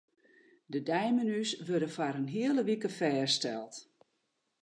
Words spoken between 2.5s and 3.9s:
wike fêststeld.